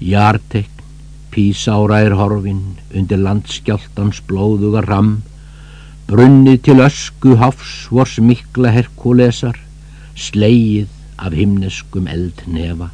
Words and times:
Jartekn, 0.00 0.84
písára 1.30 2.00
er 2.00 2.14
horfin 2.16 2.62
undir 2.96 3.20
landskjáltans 3.20 4.22
blóðuga 4.26 4.80
ram, 4.86 5.10
brunnið 6.08 6.62
til 6.66 6.80
ösku 6.82 7.36
hafs 7.38 7.74
vors 7.92 8.16
mikla 8.24 8.72
Herkulesar, 8.74 9.58
sleigið 10.16 10.88
af 11.20 11.36
himneskum 11.36 12.08
eldnefa. 12.08 12.88